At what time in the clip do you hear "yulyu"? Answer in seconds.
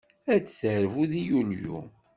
1.29-1.77